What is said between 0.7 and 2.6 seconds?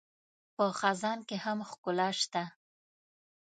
خزان کې هم ښکلا شته